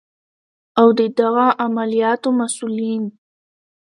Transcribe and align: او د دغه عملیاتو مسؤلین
او 0.79 0.87
د 0.99 0.99
دغه 1.19 1.47
عملیاتو 1.65 2.29
مسؤلین 2.39 3.03